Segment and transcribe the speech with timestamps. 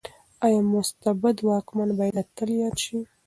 [0.45, 2.97] ايا مستبد واکمن بايد اتل ياد شي؟